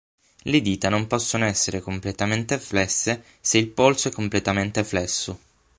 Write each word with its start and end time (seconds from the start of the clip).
Le 0.45 0.61
dita 0.61 0.89
non 0.89 1.05
possono 1.05 1.45
essere 1.45 1.79
completamente 1.79 2.57
flesse 2.57 3.23
se 3.39 3.59
il 3.59 3.67
polso 3.67 4.07
è 4.07 4.11
completamente 4.11 4.83
flesso. 4.83 5.39